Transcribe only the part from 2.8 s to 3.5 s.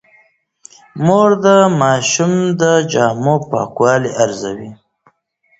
جامو